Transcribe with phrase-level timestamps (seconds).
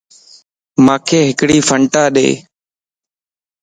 [0.85, 2.29] مانک ھڪڙي ڦنٽا ڏي